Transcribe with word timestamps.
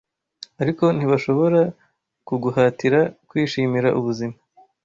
ariko 0.61 0.83
ntibashobora 0.95 1.61
kuguhatira 2.27 2.99
kwishimira 3.29 3.89
ubuzima 3.99 4.35